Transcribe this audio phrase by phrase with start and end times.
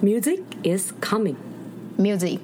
[0.00, 1.34] Music is coming.
[1.98, 2.38] Music，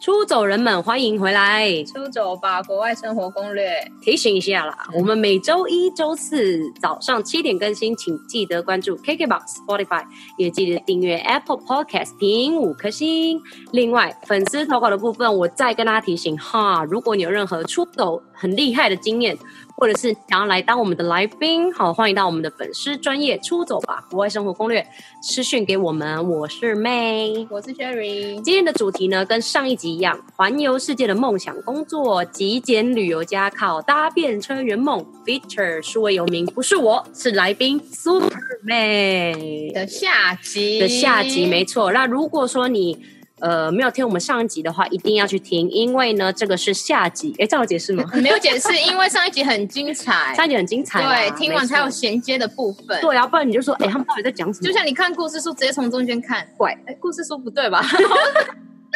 [0.00, 1.84] 出走人们欢迎回来。
[1.84, 3.70] 出走吧，国外生活攻略。
[4.00, 10.02] 提醒一下啦，我们每周一、周四早上七点更新，请记得关注 KKBOX、Spotify，
[10.38, 13.38] 也记得订阅 Apple Podcast，评五颗星。
[13.72, 19.36] 另外，粉丝投稿的部分，我再跟大家提醒哈，如果你有任何出走很厉害的经验。
[19.82, 24.86] 或者是想要来当我们的来宾，好，欢迎到我们的粉丝专业出走吧，国外生活攻略
[25.20, 26.30] 私讯给我们。
[26.30, 28.40] 我是 May，我是 Sherry。
[28.42, 35.04] 今天的主题呢，跟上一集一样，环游世界的梦想工作，极简旅游家靠搭便车圆梦。
[35.26, 41.90] Feature 数位游民不是我，是来宾 Super May 的下集的下集，没错。
[41.90, 43.04] 那如果说你
[43.42, 47.34] 呃，没有听我们上一集的话，一定要去听，因为呢，这个是下集。
[47.40, 48.04] 哎，这样有解释吗？
[48.22, 53.00] 没有解释，因为上一集很精彩，上一集很精彩，对，听完才有衔接的部分。
[53.00, 54.66] 对，要不然你就说，哎，他们到底在讲什么？
[54.66, 57.80] 就像你看故事书，直接从中间看，怪，哎，故事书不对吧？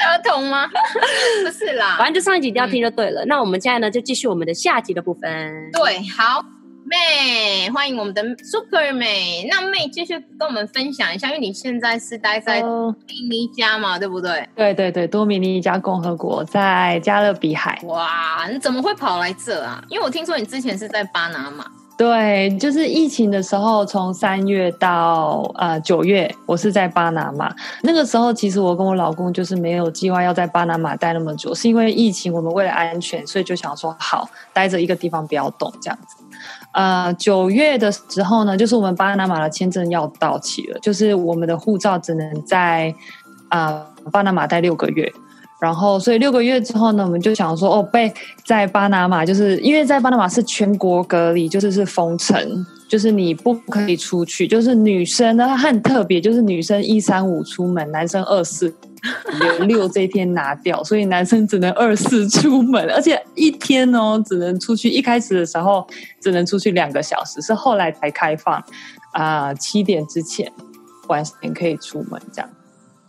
[0.06, 0.69] 儿童吗？
[1.45, 3.25] 不是啦，反正就上一集一定要听就对了。
[3.25, 5.71] 嗯、那我们现在呢，就继续我们的下集的部分。
[5.73, 6.45] 对，好。
[6.87, 9.47] 妹，欢迎我们的 Super 妹。
[9.51, 14.48] 那妹继续跟我们分享一下，因为你现在是待在多米尼加嘛，对不对？
[14.55, 17.78] 对对对，多米尼加共和国在加勒比海。
[17.84, 19.83] 哇，你怎么会跑来这啊？
[19.89, 21.67] 因为我听说你之前是在巴拿马。
[21.97, 27.51] 对，就是疫情的时候，从三月到呃九月，我是在巴拿马。
[27.83, 36.23] 那个时候，其实我跟我老公就是没有计划要在巴拿马待那么久，是因为疫情，我们为了安全，所以就想说好待着一个地方不要动这样子。
[36.73, 42.95] 呃，九月的时候呢，就是我们巴拿马的签证要到期了，就是我们的护照只能在
[43.49, 45.11] 呃巴拿马待六个月，
[45.61, 48.12] 然后所以六个月之后呢，我们就想说哦，被
[48.45, 52.67] 在巴拿马，就是因为在巴拿马是全国隔离，就是是封城。
[52.89, 58.73] 就是你不可以出去，就是女生呢，她很特别，就是女生一三五出门，男生二四
[59.67, 65.84] 六这一天拿掉，所以男生只能二四出门，而且一天哦只能出去，一开始的时候
[66.21, 68.62] 只能出去两个小时，是后来才开放
[69.15, 70.49] 啊，七点之前
[71.09, 72.49] 晚上可以出门，这样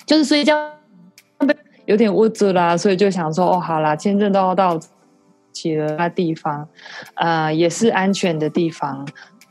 [0.07, 0.71] 就是所以这样
[1.87, 4.77] 有点物质啦，所以就想说哦，好啦，签证都要到
[5.53, 6.67] 其他，地方
[7.15, 9.07] 啊也是安全的地方。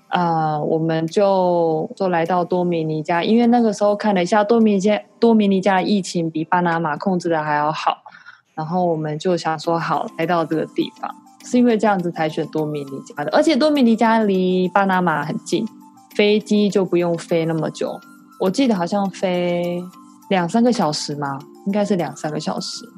[0.09, 7.97] 呃，我们就就来到多米尼加，因为那个时候看了一下多米尼加，多米尼加的疫情比巴拿马控制的还要好，
[8.55, 11.11] 然后我们就想说好来到这个地方，
[11.45, 15.67] 是因为这样子才选多米尼加的，而且多米尼加离巴拿马很近，
[16.15, 17.99] 飞机就不用飞那么久，
[18.39, 19.83] 我记得好像飞
[20.29, 21.39] 两三个小时嘛？
[21.67, 22.89] 应该是两三个小时。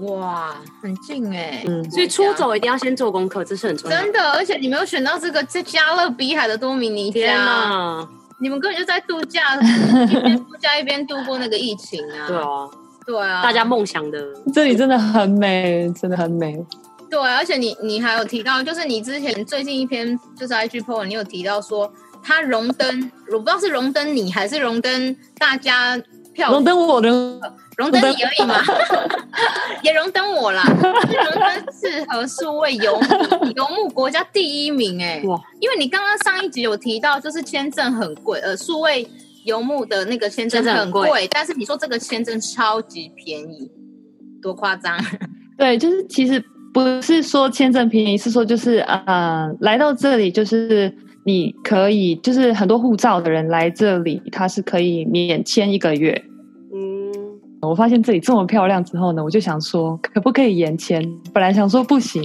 [0.00, 4.00] 哇，很近哎、欸，嗯，所以出走一定要先做功课，这是很重要。
[4.00, 8.08] 真的，而且你没有选到这个在加勒比海的多米尼加，哪
[8.40, 12.26] 你们根本就在度假，一边度假一边度过那个疫情啊。
[12.28, 12.70] 对啊，
[13.04, 16.64] 对啊，大家梦想的，这里真的很美，真的很美。
[17.10, 21.92] 对，而且你你还有提到，就是你之前最近一篇就是 IG po，你有提到说
[22.22, 26.00] 他荣登，我不知道是荣登你还是荣登大家
[26.32, 27.40] 票，荣登我的。
[27.78, 28.56] 荣登你而已嘛，
[29.82, 30.64] 也荣登我啦。
[30.64, 35.22] 荣登适合数位游牧， 游牧国家第一名哎、欸！
[35.28, 39.08] 哇，因为你刚刚上一集有提到，就是签证很贵，呃，数位
[39.44, 43.70] 游牧的那个签证很贵，很但是你说这个签证超级便宜，
[44.42, 44.98] 多夸张？
[45.56, 50.92] 对，就是其实不是说签证便宜，是说就是呃，来到这里就是
[51.24, 56.24] 你可以，就是很多护照的人来这里，他是可以免签一个月。
[57.60, 61.02] 我发现这里这么漂亮之后呢，我就想说，可不可以延签？
[61.32, 62.22] 本来想说不行，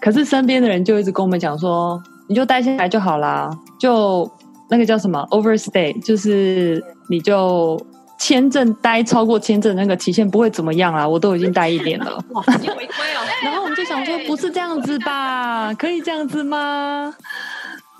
[0.00, 4.30] 可是身边的人就一直跟我们讲说，你就待下来就好啦，就
[4.68, 7.80] 那个叫什么 overstay，就是你就
[8.18, 12.22] 签证待超过签证那个期限不会怎么样啦，我都已经待一年了。
[12.30, 13.20] 哇，违规了。
[13.42, 15.74] 然后我们就想说，不是这样子吧？
[15.74, 17.12] 可以这样子吗？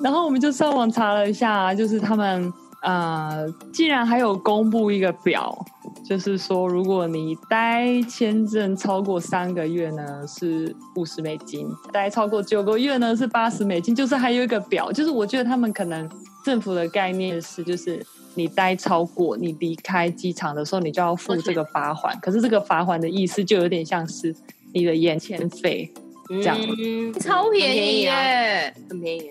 [0.02, 2.52] 然后我们就上网查了一下，就是他们
[2.82, 5.64] 呃，竟然还有公布一个表。
[6.04, 13.94] 就是说，如果你待签证超过三个月呢，是五十美金；待超过九个月呢，是八十美金。
[13.94, 16.10] 就是还有一个表，就是我觉得他们可能
[16.44, 18.04] 政府的概念是，就是
[18.34, 22.18] 你待超过，你离开机场的时候，你就要付这个罚款。
[22.20, 24.34] 可是这个罚款的意思就有点像是
[24.72, 25.92] 你的延签费
[26.28, 29.30] 这样，嗯，超便宜耶，很便宜，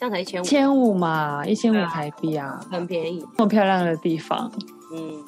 [0.00, 4.50] 这样才一千五，千五嘛，一千五台币啊，很便宜，这么漂亮的地方，
[4.94, 5.22] 嗯。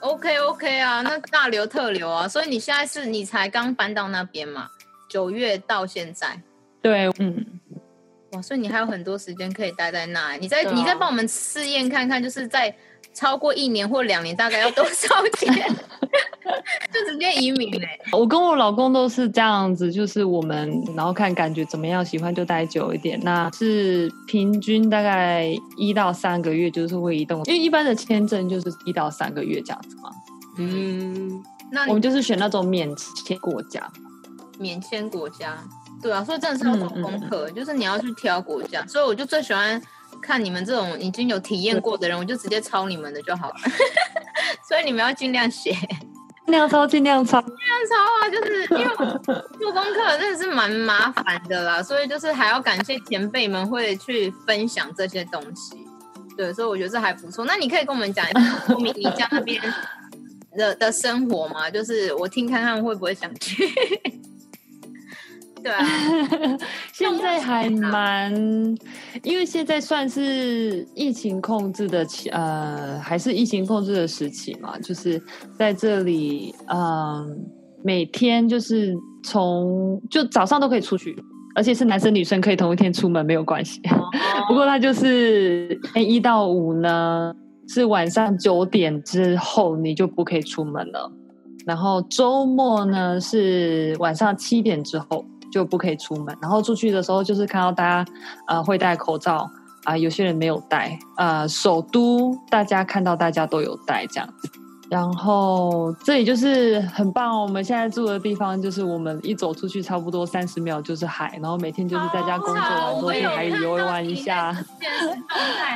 [0.00, 4.68] OK OK 啊，那大流特流啊，所以你现在是你才刚搬到那边嘛？
[5.08, 6.38] 九月到现在，
[6.82, 7.42] 对，嗯，
[8.32, 10.32] 哇，所以你还有很多时间可以待在那。
[10.32, 12.74] 你再、啊、你再帮我们试验看看，就是在
[13.14, 15.08] 超过一年或两年，大概要多少
[15.38, 15.54] 钱？
[16.92, 17.88] 就直接移民嘞。
[18.12, 23.18] 我跟我老公都是这样子，就是我们然后看感觉怎么样，喜欢就待久一点。
[23.22, 30.10] 那是平均大概一到三个月，就是会移动，因为一般的签证就是一到三个月这样子嘛。
[30.58, 32.94] 嗯，那我们就是选那种免
[33.24, 33.90] 签国家。
[34.58, 35.58] 免签国家。
[36.02, 39.80] 对啊，所以真的是要做功课，嗯、就是你要去挑国家，嗯、所以我就最喜欢
[40.24, 43.54] 看你们这种已经有体验过的人，我就直接抄你们的就好了。
[44.66, 45.72] 所以你们要尽量写，
[46.46, 48.30] 尽量抄，尽量抄，尽量抄啊！
[48.30, 48.96] 就是因为
[49.58, 55.76] 做功课真的是蛮麻烦的啦，所以就是还要感谢前辈们会去分享这些东西。
[56.36, 57.44] 对，所以我觉得这还不错。
[57.44, 59.62] 那你可以跟我们讲一下多米尼加那边
[60.56, 61.70] 的的生活吗？
[61.70, 63.68] 就是我听看看会不会想去。
[65.64, 65.82] 对啊，
[66.92, 68.30] 现在还蛮，
[69.22, 75.18] 因为现在算是疫情控制的期，呃，还是疫情控制的时期嘛，就是
[75.58, 77.26] 在这里，嗯、呃，
[77.82, 78.94] 每天就是
[79.24, 81.16] 从就早上都可以出去，
[81.54, 83.80] 而且是男生女生可以同一天出门没有关系。
[83.88, 84.04] 哦、
[84.46, 87.34] 不过他就是一到五呢，
[87.68, 91.10] 是晚上九点之后你就不可以出门了，
[91.64, 95.24] 然后周末呢是晚上七点之后。
[95.54, 98.12] 就不可以出门，然后出去的时候就是看到大家，
[98.48, 99.48] 呃，会戴口罩
[99.84, 104.50] 啊、呃，有些人没有戴，呃，首都大家看到大家都有戴这样子，
[104.90, 107.40] 然后这里就是很棒。
[107.40, 114.52] 我们现在住的地方就是我们一走出去差不多三十秒就是海，然后每天就是在家工作完之后去海里游玩一下，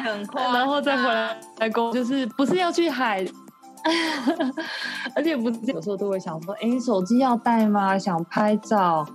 [0.05, 3.25] 很快，然后再回来来工，就是不是要去海，
[5.15, 7.97] 而且不是有时候都会想说，哎，手机要带吗？
[7.97, 9.07] 想拍照。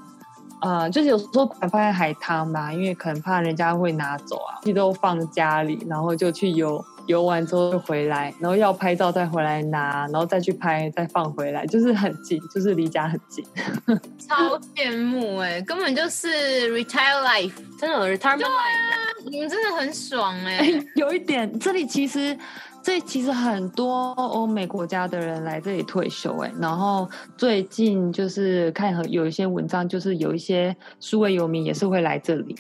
[0.64, 13.46] 呃，就是有时候把放在海滩吧，因为可能怕人家会拿走啊，你都放家里，然后就去游，游完之后就回来，然后要拍照再回来拿，然后再去拍再放回来，就是很近，就是离家很近。
[14.18, 16.28] 超羡慕哎、欸，根本就是
[16.74, 18.96] retire life，真的 retirement life，啊，
[19.30, 20.88] 你们真的很爽哎、欸欸。
[20.96, 22.38] 有一点，这里其实。
[22.84, 32.54] 这其实很多欧美国家的人来这里退休，哎，然后最近就是看有一些文章，就是有一些数位游民也是会来这里，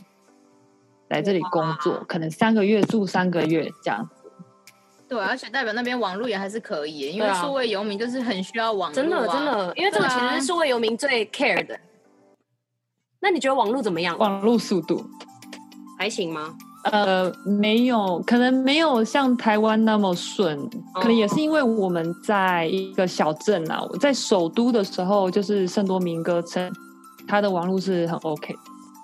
[1.10, 4.24] 来这里工作，可能三个月住三个月这样子。
[5.10, 11.75] 对，而且代表那边网络也还是可以，因为数位游民就是很需要网络、啊，真的真的，因为这个其实是数位游民最 care 的。
[11.75, 11.81] 啊、
[13.20, 14.18] 那你觉得网络怎么样？
[14.18, 15.06] 网络速度
[16.00, 16.56] 还行吗？
[16.84, 20.58] 呃，没有，可能没有像台湾那么顺，
[20.94, 26.72] 哦、可能也是因为我们在一个小镇啊，我在首都的时候，就是圣多明哥城，
[27.28, 28.54] 它的网络是很 OK。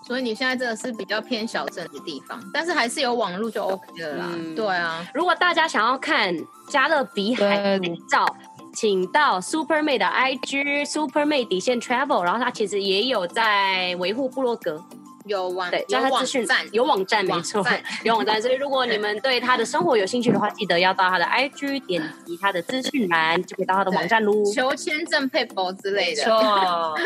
[0.06, 4.26] 所以你现在真的是比较偏小镇的地方，但是还是有网络就 OK 了啦。
[4.34, 6.36] 嗯、对啊，如果大家想要看
[6.68, 7.80] 加勒比海的
[8.10, 8.26] 照，
[8.74, 14.84] 请到 Super May 的 IG Super May 底线 Travel，然后他其实也有在维护部落格。
[15.30, 17.64] 有网对，有网站，有网站没错，
[18.04, 18.42] 有网站。
[18.42, 24.34] 所以如果你们对他的生活有兴趣的话，记得要到他的 IG 点击他的资讯栏，就可以到他的网站喽。
[24.52, 26.24] 求签证配包之类的。
[26.24, 26.98] 错。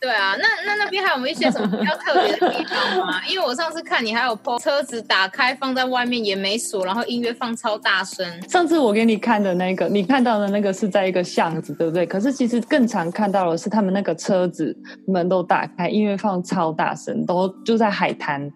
[0.00, 3.22] 对啊，那那那边还有没有一些什么比较特别的地方吗？
[3.28, 8.26] 因为我上次看你还有 po 车子打开放在外面也没锁，然后音乐放超大声。
[8.48, 12.04] 上次我给你看的那个，你看到的那个是在一个巷子，对不对？
[12.04, 14.76] 可是其实更常看到的是他们那个车子
[15.06, 17.51] 门都打开，音乐放超大声，都。
[17.64, 18.50] 就在海滩，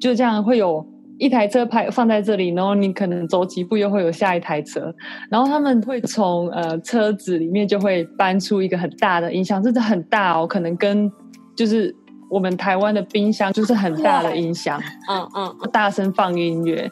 [0.00, 0.86] 就这样会有
[1.18, 4.94] 一台车拍放在这里，然后你可能走几步又会有下一台车，
[5.28, 11.10] 然后他们会从呃车子里面就会搬出一个很大的音响，真的很大哦，可能跟
[11.56, 11.92] 就是
[12.30, 14.80] 我们台湾的冰箱就是很大的音响，
[15.10, 16.88] 嗯嗯，大声放音乐，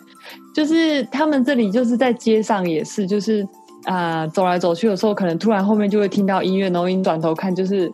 [0.52, 3.46] 就是他们这里就是在街上也是，就是
[3.84, 7.88] 啊、走来走去的时候，可能突然后面就会听到音乐，然后你转头看，就是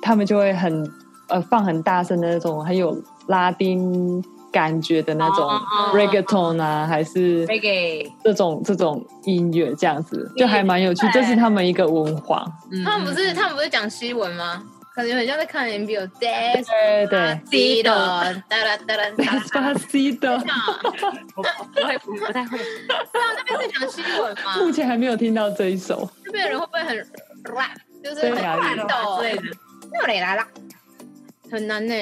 [0.00, 0.82] 他们就会很。
[1.28, 2.96] 呃，放很大声的那种，很有
[3.28, 5.48] 拉丁感觉的那种
[5.92, 11.08] reggaeton 啊，还是 reggae 这种这种音乐，这样子就还蛮有趣。
[11.12, 12.44] 这是他们一个文化。
[12.84, 14.62] 他们不是他们不是讲西文吗？
[14.94, 15.86] 感觉很像在看 MV。
[16.20, 17.18] 对对对
[17.82, 20.38] ，Despacito，哒啦哒啦，Despacito。
[21.34, 22.58] 不会不太会。
[22.86, 24.56] 那边是讲西文吗？
[24.58, 26.08] 目前还没有听到这一首。
[26.24, 26.96] 这边的人会不会很
[27.52, 27.76] rap？
[28.04, 29.42] 就是很快抖之类的。
[30.00, 30.46] 又来了。
[31.54, 31.94] 很难呢，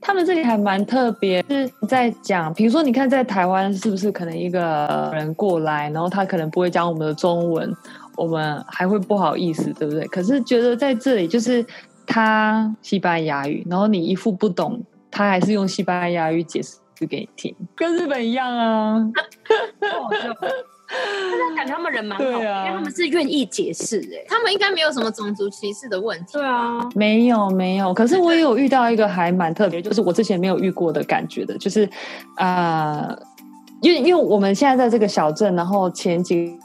[0.00, 7.72] 他们这里还蛮特别，是在讲，比如说，你看在台湾是不是可能一个人过来，然后他可能不会讲我们的中文，
[8.16, 10.04] 我们还会不好意思，对不对？
[10.08, 11.64] 可是觉得在这里，就是
[12.06, 19.10] 他西班牙语，然后你一副不懂，他还是用西班牙语解释给你听，跟日本一样啊。
[21.56, 26.34] 感觉他们人蛮好，啊，因为他们是愿意解释哎，他们应该没有什么种族歧视的问题。
[26.34, 27.92] 对啊，没有没有。
[27.92, 31.84] 可是我也有遇到一个还蛮特别，就是我之前没有遇过的感觉的，就是
[32.36, 33.18] 啊、呃，
[33.82, 36.56] 因为因为我们现在在这个小镇，然后前几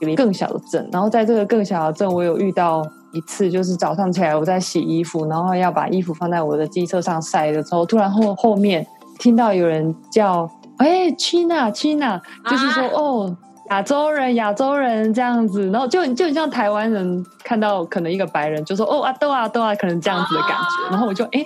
[0.00, 8.86] 个更小的镇，然后在这个更小的镇，我有遇到一次，就是早上起来我在洗衣服，然后要把衣服放在我的机车上晒的时候，突然后后面
[9.18, 13.36] 听到有人叫，哎，China China，就是说、啊、哦。
[13.72, 20.90] 亚洲人，亚洲人这样子，然后就就很像台湾人看到可能一个白人，就说哦啊豆啊豆啊，可能这样子的感觉。
[20.90, 21.42] 然后我就哎，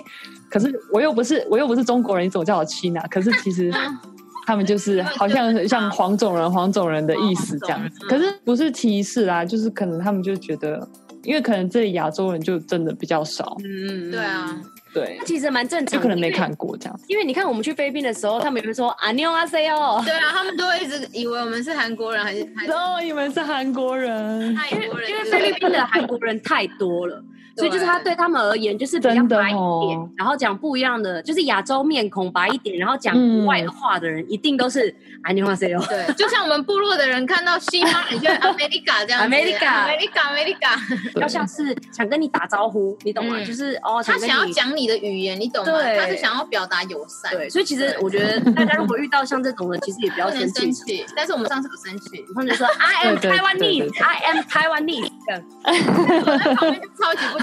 [0.49, 3.01] 可是我又不是我又不是中国人，你怎么叫我 China？
[3.09, 3.71] 可是其实
[4.45, 8.05] 他们就是好像像黄种人、黄种人的意思这样子。
[8.09, 10.85] 可是不是歧视啊，就是可能他们就觉得，
[11.23, 13.55] 因为可能这里亚洲人就真的比较少。
[13.63, 14.53] 嗯，对啊。
[14.97, 16.99] 对，其实蛮正常的，可能没看过这样。
[17.07, 20.01] 因为你看我们去菲律宾的时候，他们有没有说阿妞阿塞哦？
[20.03, 22.47] 对啊，他们都会一直以为我们是韩国人还是？
[22.67, 24.57] 然后，以为是韩国人。
[24.71, 27.23] 因为因为菲律宾的韩国人太多了。
[27.55, 35.83] 所以就是他对他们而言就是比较白一点，哦、然后讲不一样的，就是亚洲面孔白一点，然后讲国外的话的人，一定都是安妮花 C 哦。
[35.89, 43.37] 对，就像我们部落的人看到西方人就 America 这样，America，America，America，要像是想跟你打招呼，你懂吗？
[43.39, 45.71] 嗯、就是哦，他想要讲你的语言，你懂吗？
[45.71, 47.31] 对，他是想要表达友善。
[47.31, 51.05] 对，所以其实我觉得大家如果遇到像这种人，其实也不要生气。
[51.15, 57.37] 但是我们上次不生气，或者说 I am Taiwanese，I am Taiwanese，在旁边就超级不。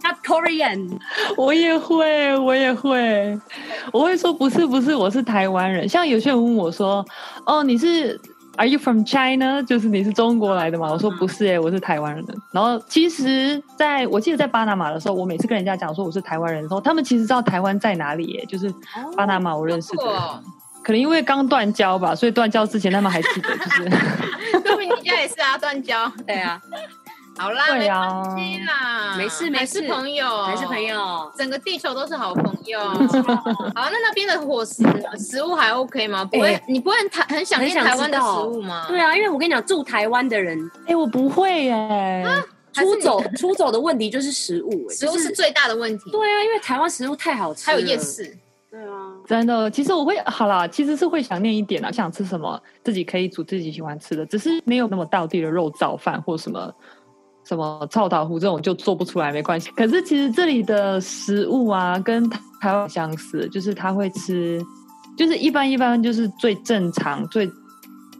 [0.00, 0.98] 他 Korean，
[1.36, 3.38] 我也会，我也会，
[3.92, 5.88] 我会说不是不是，我是台湾人。
[5.88, 7.04] 像有些人问我说
[7.44, 8.18] ：“哦，你是
[8.58, 9.62] Are you from China？
[9.62, 18.68] 就是你是中国来的吗？”我说：“不是哎，我是台湾人。”然后其实在我记得在巴拿马的时候，我每次跟人家讲说我是台湾人的时候，他们其实知道台湾在哪里耶，就是
[19.16, 20.02] 巴拿马我认识的。
[20.02, 20.42] 哦、
[20.82, 23.88] 可能因为刚断交吧，所以断交之前他们还记得，就是。
[24.66, 26.10] 说明你家也是啊，断交。
[26.26, 26.60] 对啊。
[27.38, 32.80] 好啦，没关系啦，没事没事，朋友，还是朋友，整个地球都是好朋友。
[33.74, 34.82] 好，那那边的伙食
[35.18, 36.24] 食物还 OK 吗？
[36.24, 38.86] 不会，你不会很很想念台湾的食物吗？
[38.88, 42.24] 对啊，因为我跟你讲，住台湾的人，哎，我不会耶。
[42.70, 46.10] 出走出走的问题就是食物， 食物是最大的问题。
[46.10, 48.36] 对啊，因为台湾食物太好吃，还有夜市。
[48.70, 56.72] 对啊，真的，其实我会好啦，其实是会想念一点啦，想吃什么自己可以煮自己喜欢吃的，只是没有那么道地的肉燥饭或什么。
[57.48, 59.70] 什么臭豆腐这种就做不出来，没关系。
[59.70, 62.28] 可是其实这里的食物啊，跟
[62.60, 64.60] 台湾相似，就是他会吃，
[65.16, 67.50] 就是一般一般就是最正常、最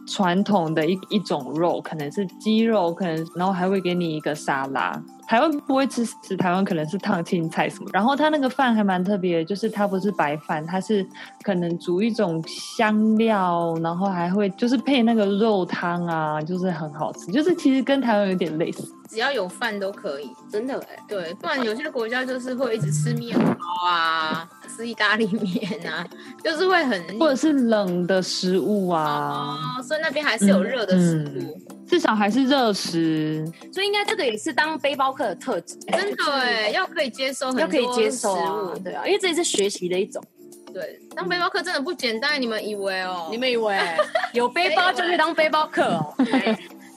[0.07, 4.99] 传统的一一种肉，可能是鸡肉，可能然后还会给你一个沙拉。
[5.29, 7.89] 台湾不会吃，食台湾可能是烫青菜什么。
[7.93, 11.07] 然后它那个饭还蛮特别，就是它不是白饭，它是
[11.43, 17.31] 可能煮一种香料，然后还会就是配那个肉汤啊，就是很好吃。
[17.31, 18.91] 就是其实跟台湾有点类似。
[19.07, 26.03] 只要有饭都可以，真的哎，对，不然有些国家就是会一直吃面包啊，吃意大利面啊，
[26.43, 33.43] 就是会很或者是冷的食物啊，哦，所以那边还是有热的食物，嗯嗯，至少还是热食，
[33.73, 40.23] 所以应该这个也是当背包客的特质，真的哎，要可以接受，要可以接受食物，对啊，因为这也是学习的一种，
[40.71, 43.27] 对，当背包客真的不简单，你们以为哦？
[43.31, 43.75] 你们以为
[44.33, 46.13] 有背包就可以当背包客哦？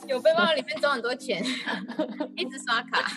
[0.07, 1.43] 有背包里面装很多钱，
[2.37, 3.13] 一直刷卡，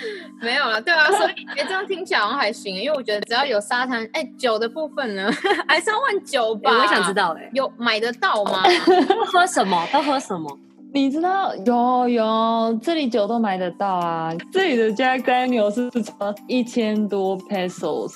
[0.40, 0.80] 没有了。
[0.80, 5.30] 对啊，所以哎，这样听起来好像还行，因为我觉得只要有沙滩，哎，酒的部分呢，
[5.66, 6.70] 还是要问酒吧。
[6.70, 8.62] 我也想知道，哎，有买得到吗？
[9.26, 9.86] 喝什么？
[9.92, 10.58] 都喝什么？
[10.92, 11.54] 你知道？
[11.66, 14.32] 有有，这里酒都买得到啊。
[14.50, 16.12] 这里的 Jack Daniel 是什
[16.46, 18.14] 一千多 pesos，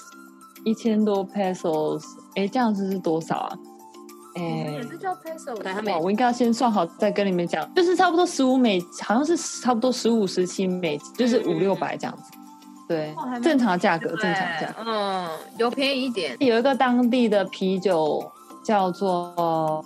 [0.65, 2.03] 一千多 pesos，
[2.35, 3.53] 哎，这样子是多少啊？
[4.35, 12.23] 哎，也是叫 peso，他们我应该要先算好再跟你们讲，就是差不多十五美，好像是差不多十五十七美，就是五六百这样子。
[12.89, 14.75] 对，正常价格，正常价。
[14.87, 16.37] 嗯，有便宜一点。
[16.41, 18.23] 有一个当地的啤酒
[18.65, 19.85] 叫做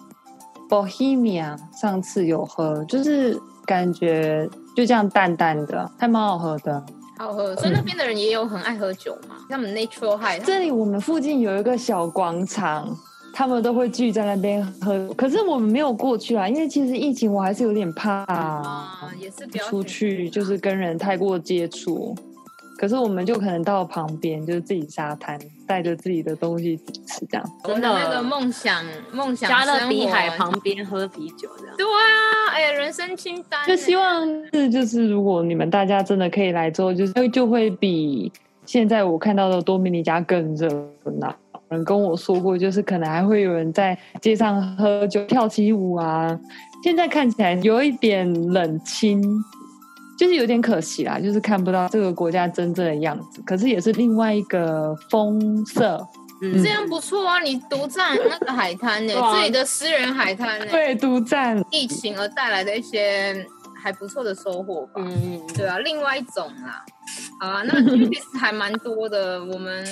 [0.68, 6.84] Bohemia，上次有喝，就是感觉就这样淡淡的，还蛮好喝的。
[7.18, 9.36] 好喝，所以那边的人也有很爱喝酒嘛。
[9.48, 12.96] 他们 Natural High，这里我们附近有一个小广场。
[13.38, 22.16] 他们都会聚在那边喝，可是我们没有过去啊，因为其实疫情我还是有点怕啊，也是出去就是跟人太过接触。
[22.78, 27.52] 可是我们就可能到旁边，就是自己沙滩，带着自己的东西吃这样。
[27.64, 31.74] 真的，那个梦想梦想，加勒比海旁边喝啤酒这样。
[31.76, 33.60] 对啊，哎呀，人生清单。
[33.66, 38.32] 就希望是就是如果你们大家真的可以来之后，就是就会比
[38.64, 40.68] 现在我看到的多米尼加更热
[41.18, 41.34] 闹。
[41.68, 46.38] 人跟我说过，就是可能还会有人在街上喝酒、跳起舞啊。
[46.84, 49.22] 现在看起来有一点冷清，
[50.18, 53.42] 就是有点可惜啦，就是看不到这个国家真正的样子。
[53.44, 56.06] 可是也是另外一个风色。
[56.42, 57.40] 嗯，这样不错啊！
[57.40, 63.34] 你独占那个海滩呢、欸，自己的私人海滩呢、欸，对，独占疫情而带来的一些
[63.82, 64.92] 还不错的收获吧。
[64.96, 66.84] 嗯，对啊，另外一种啦。
[67.40, 69.42] 好啊，那其实还蛮多的。
[69.46, 69.82] 我们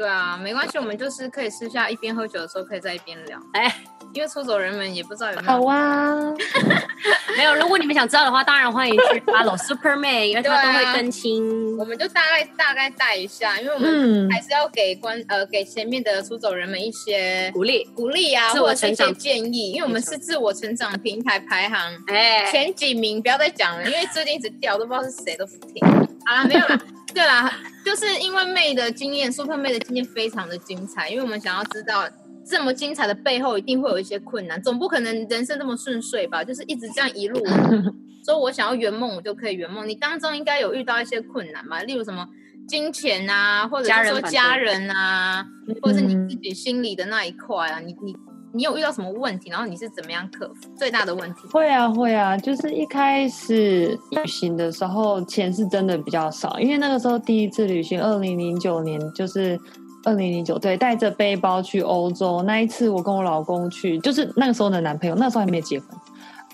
[0.00, 3.38] 对啊，没关系，我们就是可以私下一边喝酒的时候，可以在一边聊。
[3.52, 3.70] 哎。
[4.12, 6.34] 因为出走人们也不知道有没有好啊，
[7.38, 7.54] 没有。
[7.54, 11.78] 如果你们想知道的话，当然欢迎去 follow Superman，因为他都会更新。
[11.78, 19.70] 我们就大概大概带一下，因为我们还是要给观呃给前面的出走人们一些鼓励鼓励啊，或者是一些建议。
[19.70, 26.09] 因为我们是自我成长平台排行哎前几名，不要再讲了，因为最近一直掉，都不知道是谁都不听。
[26.26, 26.80] 好了，没有了。
[27.14, 27.52] 对啦，
[27.84, 32.08] 就是因为 May 的经验，Super May 的经验非常的精彩，因为我们想要知道。
[32.42, 36.42] 这么精彩的背后，一定会有一些困难，总不可能人生这么顺遂吧？
[36.42, 37.38] 就是一直这样一路，
[38.26, 39.86] 说我想要圆梦，我就可以圆梦。
[39.86, 41.82] 你当中应该有遇到一些困难吧？
[41.82, 42.26] 例如什么
[42.66, 48.16] 金钱啊，或者是说家人啊，人或者是你自己心里的那一块啊，你你
[48.52, 49.50] 你有遇到什么问题？
[49.50, 51.48] 然后你是怎么样克服最大的问题？
[51.52, 59.58] 会啊会啊，就是一开始旅行的时候，钱是真的比较少，因为那个时候第一次旅行，二零零九年就是。
[60.02, 65.88] 二零零九，对，带着背包去欧洲那一次，我跟我老公去，就是那个时候的男朋友，那时候还没结婚，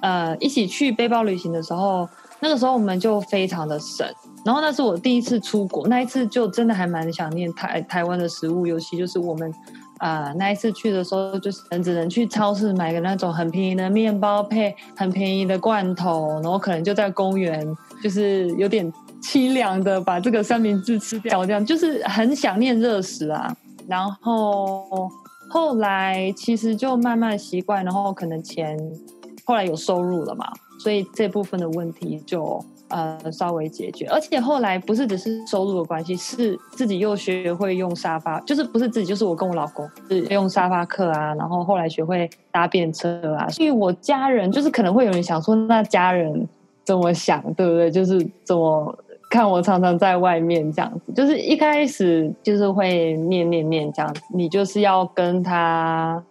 [0.00, 2.09] 呃，一起去背包旅行的时候，
[2.41, 4.05] 那个时候我们就非常的省。
[4.45, 9.55] 然后那是我第一次出国，那一次就真的还蛮想念台台湾的食物，尤其就是我们、
[9.99, 17.67] 呃、那一次去的时候，就是只能去超市买个那种很便宜的面包配很便宜的罐头，然后可能就在公园，
[18.03, 18.93] 就是有点。
[19.23, 23.53] 凄凉的把这个三明治吃掉，这样就是很想念热食啊。
[23.88, 25.11] 然后
[25.49, 28.79] 后来其实就慢慢习惯，然后可能钱
[29.45, 30.47] 后来有收入了嘛，
[30.79, 34.07] 所以这部分的问题就呃稍微解决。
[34.07, 41.35] 而且后来不是只是收入的关系，是自己又学会用沙发，就是不是自己，就是我跟我老公是用沙发客啊。
[41.35, 43.49] 然后后来学会搭便车啊。
[43.49, 46.49] 所以我家人就是可能会有人想说，那家人
[46.85, 47.90] 怎么想，对不对？
[47.90, 48.96] 就是怎么。
[49.29, 56.22] 看我常常在外面这样子，就是一开始就是会念念念这样子，你就是要跟他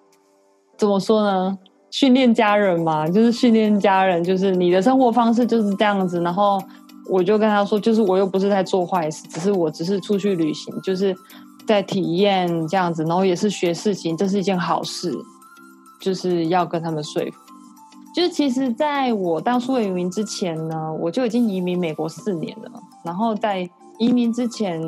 [0.77, 1.59] 怎么说呢？
[1.97, 6.19] 训练家人嘛，就是训练家人，就是你的生活方式就是这样子。
[6.19, 6.61] 然后
[7.09, 11.15] 我就跟他说，就是我又不是在做坏事，只是我只是出去旅行，就是
[11.65, 15.17] 在体验这样子，然后也是学事情，这是一件好事，
[16.01, 17.37] 就是要跟他们说服。
[18.13, 22.69] 就是其实，在我当初移民之前呢，我就已经移民美国四年了。
[23.05, 23.65] 然后在
[23.99, 24.81] 移民之前，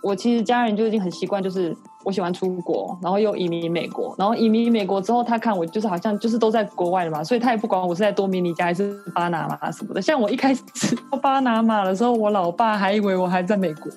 [0.00, 4.14] 我其实家人就已经很习惯，就是我喜欢出国，然后又移民美国。
[4.18, 10.02] 然后移民美国之后，他看我就是好像就是都在国外了嘛，所以他也不管我是在多米尼加还是巴拿马什么的。
[10.02, 10.62] 像我一开始
[11.10, 13.90] 到巴拿马的时候，我老爸还以为我还在美国。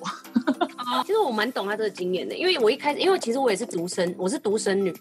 [1.04, 4.94] 其实我蛮懂他这个经验的，因为我一开始，因为其实我也是独生，我是独生女。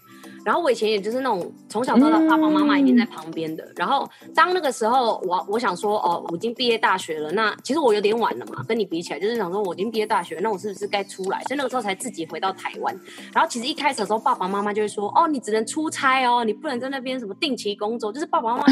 [0.45, 3.63] 然后我以前也就是那种从小到大爸爸妈妈一定在旁边的。
[3.65, 11.41] 嗯、然后当那个时候我我想说哦，我已经毕业大学了，那其实我有点晚了嘛，跟你比起来，就是想说我已经毕业大学，那我是不是该出来？
[11.45, 12.95] 所以那个时候才自己回到台湾。
[13.33, 18.65] 然后其实一开始的时候，爸爸妈妈就会说哦，你只能出差哦，你不能在那边什么定期工作，就是爸爸妈妈。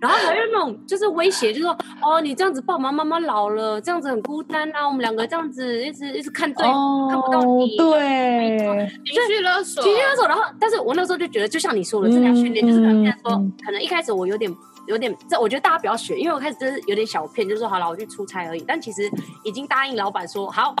[0.00, 4.86] 然后还有那种就是威胁，就是说哦，你这样子爸爸妈妈老了，这样子很孤单啊。
[4.86, 10.28] 我们两个这样子一直一直看对、哦、看不到你，对，情绪勒索，情绪勒索。
[10.28, 13.30] 然后，但是我那时候就觉得，就像你说的，这样训练就是可能说，
[13.64, 14.54] 可能一开始我有点。
[14.86, 18.64] 有点，这我觉得大家不要学，因为我开始真是有点小骗，就是说好了，我去出差而已。
[18.66, 19.10] 但其实
[19.44, 20.74] 已经答应老板说好，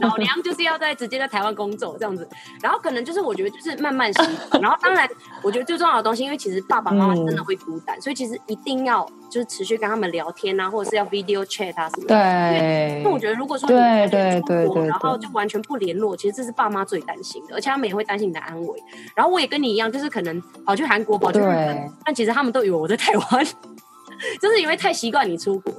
[0.00, 2.28] 老娘就是要在直接在台湾工作这样子。
[2.62, 4.62] 然后可能就是我觉得就是慢慢习惯。
[4.62, 5.08] 然后当然，
[5.42, 12.08] 我觉得最重要的东西，因为其实爸爸妈妈真的会孤单，嗯、所以其实一定要就是持续跟他们聊天啊，或者是要 video chat 啊什么的。
[12.08, 13.02] 对。
[13.04, 18.82] 那我觉得如果说你对对对对，然后就完全不联络，其实这是爸妈最担心的，而且他们也会担心你的安危。
[19.14, 23.47] 然后我也跟你一样，就是可能跑去韩国，跑去日本，但其实他们都以为我在台湾。
[24.40, 25.72] 就是因为太习惯你出国，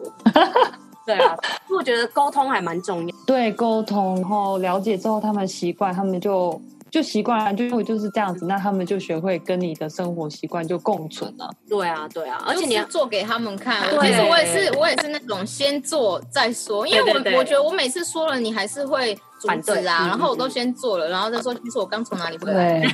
[1.05, 1.35] 对啊，
[1.69, 3.15] 我觉得沟通还蛮重要。
[3.25, 11.49] 对，沟通，然后了解之后，他们习惯，他们就就习惯了，就因为就是这样子，那他们就学会跟你的生活习惯就共存了。
[11.67, 13.89] 对啊，对啊，而且你要做给他们看。
[13.89, 22.79] 对，其实我也是，我也是那种先做再说，因为我对对对，我觉得我每次说了，你还是会阻止啊，然后我都先做了，然后再说，其实我刚从哪里回来。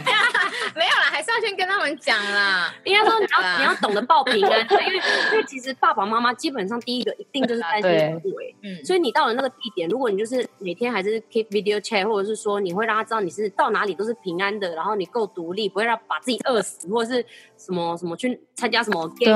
[0.75, 2.73] 没有啦，还是要先跟他们讲啦。
[2.83, 17.25] 应该说你要你要懂得报平安，因为因为其实爸爸妈妈基本上第一个一定就是担心鬼，嗯，所以你到了那个地点，如果你就是每天还是 keep video chat，或者是说你会让他知道你是到哪里都是平安的，然后你够独立，不会让把自己饿死，或者是
[17.57, 19.35] 什么什么去参加什么 game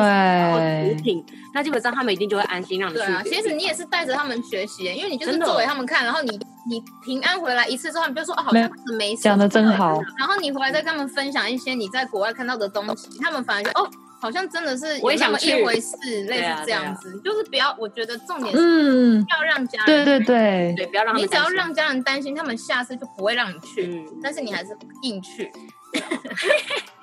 [0.53, 2.99] 或者毒品，那基本上他们一定就会安心让你去。
[2.99, 6.39] 对啊，其实你也是带着他们学习，因为你就是做给他们看，然后你。
[6.69, 9.99] 你平安回来一次之后，你比如说哦，好像是没事，讲的真好。
[10.19, 13.89] 然后你回来再跟他们分享一些你在国外看到的东西，他们反而觉得哦，
[14.21, 17.19] 好像真的是有那么一回事，类似这样子。
[17.23, 24.05] 就是不要，我觉得重点是嗯，要让家人对对对对，不要让你只要让家人担心，他们下次就不会让你去。
[24.21, 25.51] 但是你还是硬去。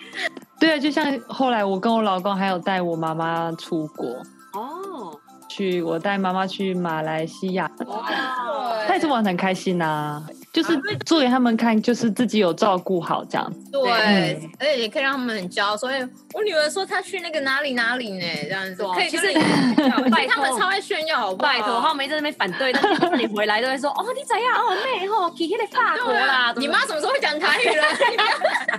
[0.59, 5.19] 对啊，就像后来我跟我老公还有带我妈妈出国哦。
[5.49, 7.71] 去，我带妈妈去马来西亚，
[8.87, 10.23] 他也是玩得很开心呐、啊。
[10.53, 13.71] 就是做给他们看，就是自己有照顾好这样子。
[13.71, 15.77] 对，而且也可以让他们很骄傲。
[15.77, 16.01] 所以
[16.33, 18.25] 我女儿说她去那个哪里哪里呢？
[18.43, 19.33] 这样子可以， 就是
[20.11, 21.53] 拜他们超爱炫耀，好不好？
[21.53, 24.57] 拜托，他们一直在那边反对，但是你回来都会说哦，你怎样？
[24.57, 26.55] 哦，妹吼，去那个法国啦。
[26.57, 27.85] 你妈什么时候会讲台语了？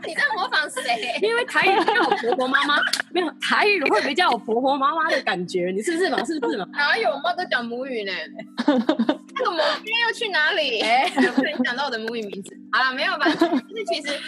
[0.05, 0.76] 你在模仿谁？
[1.21, 2.75] 因为台语叫我婆婆妈妈，
[3.11, 5.71] 没有台语会比较有婆婆妈妈的感觉。
[5.73, 6.23] 你是不是嘛？
[6.23, 6.65] 是不是嘛？
[6.73, 7.09] 哪有？
[7.11, 8.11] 我妈都讲母语呢。
[9.39, 10.81] 那个某今天要去哪里？
[10.85, 12.55] 哎，不能讲到我的母语名字。
[12.71, 13.25] 好了，没有吧？
[13.29, 14.19] 就是其实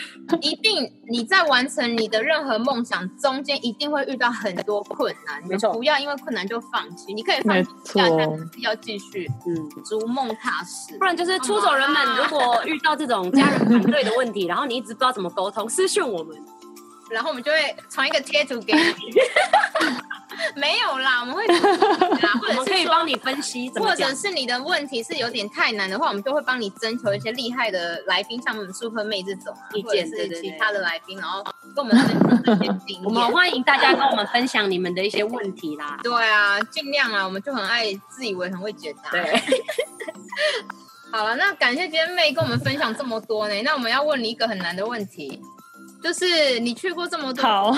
[0.41, 5.45] 一定你在完成你的任何梦想中间，一定会遇到很多困难。
[5.47, 7.13] 没错，不要因为困难就放弃。
[7.13, 10.97] 你可以放弃，但是要继续，嗯，逐梦踏实。
[10.97, 16.37] 不然就是出走人们，如果遇到这种家人反对的问题，然后你一直不知道怎么沟通，私讯我们，
[17.11, 18.81] 然后我们就会传一个贴图给你。
[20.55, 31.43] 没有啦，我们会啦，或者可以帮你分析，或者是你的问题是有点太难的话，我们就会帮你征求一些厉害的来宾，像我们 Super 妹这种意见，或者是其他的来宾，然后
[31.75, 33.03] 跟我们分享这些经验。
[33.03, 35.99] 我们欢迎大家跟我们分享你们的一些问题啦。
[36.03, 39.11] 对啊，尽量啊，我们就很爱自以为很会解答。
[39.11, 39.41] 对，
[41.11, 43.61] 好了，那感谢今天妹跟我们分享这么多呢。
[43.63, 45.41] 那我们要问你一个很难的问题。
[46.01, 47.71] 就是你去过这么多国家，好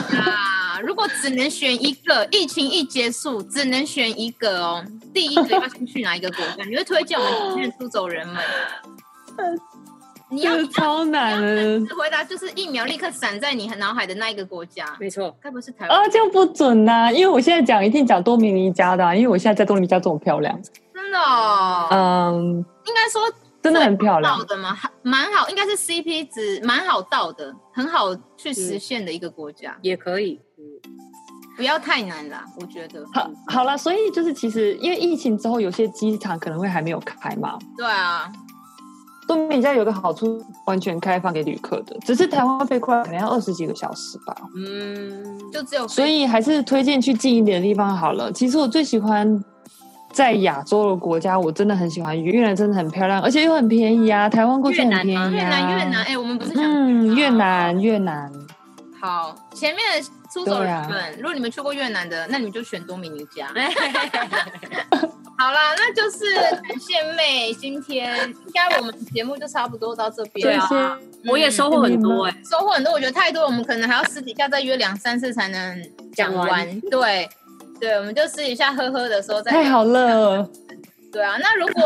[0.82, 6.63] 如果只能选一个，疫情一结束，只能选一个哦，第一个要先去哪一个国家？
[6.67, 8.44] 你会推荐我们出走人们？
[10.30, 14.86] 你要超难的回答，就是疫苗立刻闪在你脑海的那一个国家。
[14.98, 16.00] 没错，该不是台湾？
[16.00, 20.58] 啊，这样不准呐、啊，因为我现在讲一定讲多米尼加的、啊，因为我现在在多米尼加这么漂亮。
[20.94, 21.88] 真的、哦？
[21.91, 23.22] 嗯，应该说。
[23.62, 24.76] 真的很漂亮，到的吗？
[25.04, 30.41] 蛮好，应该是 CP 值蛮好到的，很好去实现的一个国家，也可以，
[31.56, 33.06] 不要太难了，我觉得。
[33.13, 37.60] 好，好了，所以就是其实因为疫情之后，有些机场可能会还没有开嘛。
[37.78, 38.32] 对啊，
[39.28, 44.36] 多米尼加有个好处，完全开放给旅客的，只是台湾飞过来可能要二十几个小时吧。
[44.56, 48.32] 嗯，就只有，所以还是推荐去近一点的地方好了。
[48.32, 49.43] 其实我最喜欢。
[50.12, 54.28] 在亚洲的国家，我真的很喜欢越南，真的很漂亮，而且又很便宜啊！
[54.28, 55.30] 台湾过去很便宜啊。
[55.30, 58.32] 越南，越南，哎，我们不是讲嗯，越南，越南。
[59.00, 63.47] 好，前面的出走人们，如果你们去过越南的，那你们就选多米尼加。
[65.38, 66.36] 好啦，那就是
[66.67, 71.00] 感谢妹，今天应该我们节目就差不多到这边了。
[71.26, 75.82] 我也收获很多哎，收获很多，我觉得太多，我们可能还要私底下再约两三次才能
[76.13, 76.80] 讲完。
[76.82, 77.28] 对。
[77.82, 79.52] 对，我们就私底下喝喝的时候再。
[79.52, 80.48] 太好了。
[81.12, 81.84] 对啊，那如果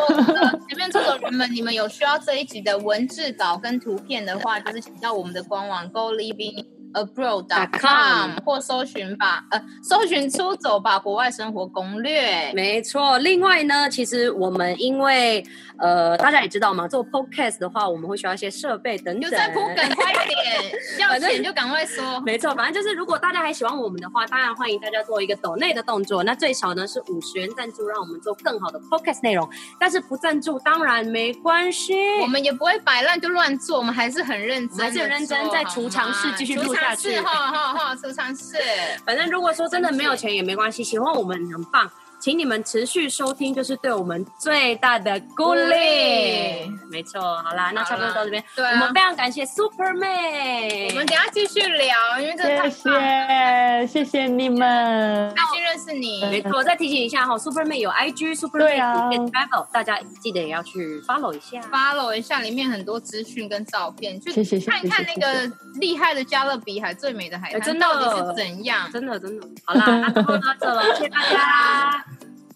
[0.67, 6.63] 前面出走人们，你们有需要这一集的文字稿跟图片的话，就是请到我们的官网 Go Living。
[6.95, 12.51] abroad.com 或搜寻吧，呃，搜寻出走吧国外生活攻略。
[12.53, 15.45] 没错，另外呢，其实我们因为
[15.77, 19.29] 呃，大家也知道嘛，做 podcast 的话，我们会需要一些设备等等。
[19.29, 22.19] 就在铺梗快一点，要钱 就赶快说。
[22.21, 26.23] 没错，反正就是如果大家还喜欢我们的话，当然欢迎大家做一个抖内的动作。
[26.23, 29.47] 那最少呢是五十元赞助，让我们做更好的 podcast 内容。
[29.79, 36.73] 但是不赞助当然没关系，我们也不会摆烂就乱做，我们还是很认真，还是很认真在储藏室继续录。
[36.93, 38.57] 是哈哈哈，出场是。
[39.05, 41.89] 反正如果说真的没有钱也没关系，喜欢我们很棒，
[42.25, 46.67] 请你们持续收听，就是对我们最大的鼓励。
[46.89, 48.43] 没错，好啦，那差不多到这边。
[48.55, 53.85] 对，我们非常感谢 Super 妹，我们等下继续聊，因为这太棒了。
[53.85, 56.25] 谢谢，谢谢你们，开心认识你。
[56.25, 68.91] 没错，我再提醒一下哈，Super 妹有 IG Super 妹 Travel，大家记得也要去 follow 一下，follow 一下，里面很多资讯跟照片，去看一看那个厉害的加勒比海最美的海滩到底是怎样。
[68.91, 72.03] 真的真的，好啦，那就到这了，谢谢大家。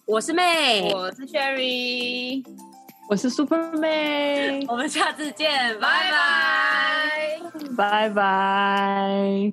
[0.09, 2.43] 我是妹，我是 Sherry，
[3.07, 7.39] 我是 Super 妹，我们下次见，拜拜，
[7.77, 9.51] 拜拜。